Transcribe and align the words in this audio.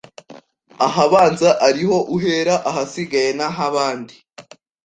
Ahabanza 0.87 1.49
ariho 1.67 1.97
uhera 2.15 2.55
ahasigaye 2.69 3.29
nahabandi 3.37 4.15